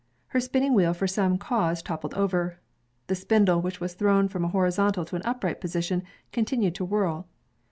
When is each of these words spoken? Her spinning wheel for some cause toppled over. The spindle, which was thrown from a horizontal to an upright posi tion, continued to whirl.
Her 0.29 0.39
spinning 0.39 0.73
wheel 0.73 0.95
for 0.95 1.05
some 1.05 1.37
cause 1.37 1.83
toppled 1.83 2.15
over. 2.15 2.57
The 3.05 3.13
spindle, 3.13 3.61
which 3.61 3.79
was 3.79 3.93
thrown 3.93 4.29
from 4.29 4.43
a 4.43 4.47
horizontal 4.49 5.05
to 5.05 5.15
an 5.15 5.21
upright 5.25 5.61
posi 5.61 5.83
tion, 5.83 6.01
continued 6.31 6.73
to 6.73 6.85
whirl. 6.85 7.27